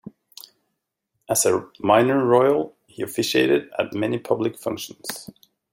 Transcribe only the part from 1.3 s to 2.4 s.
a "Minor